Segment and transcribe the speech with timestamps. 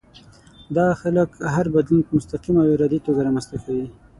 [0.75, 3.85] دا خلک هر بدلون په مستقيمه او ارادي توګه رامنځته کوي.